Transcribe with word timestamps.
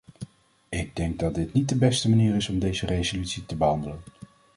Ik 0.69 0.95
denk 0.95 1.19
dat 1.19 1.35
dit 1.35 1.53
niet 1.53 1.69
de 1.69 1.75
beste 1.77 2.09
manier 2.09 2.35
is 2.35 2.49
om 2.49 2.59
deze 2.59 2.85
resolutie 2.85 3.45
te 3.45 3.55
behandelen. 3.55 3.99